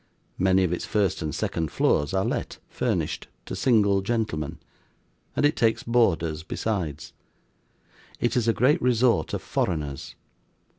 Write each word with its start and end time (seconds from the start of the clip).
Many 0.39 0.63
of 0.63 0.73
its 0.73 0.87
first 0.87 1.21
and 1.21 1.29
second 1.35 1.71
floors 1.71 2.11
are 2.11 2.25
let, 2.25 2.57
furnished, 2.67 3.27
to 3.45 3.55
single 3.55 4.01
gentlemen; 4.01 4.57
and 5.35 5.45
it 5.45 5.55
takes 5.55 5.83
boarders 5.83 6.41
besides. 6.41 7.13
It 8.19 8.35
is 8.35 8.47
a 8.47 8.51
great 8.53 8.81
resort 8.81 9.31
of 9.35 9.43
foreigners. 9.43 10.15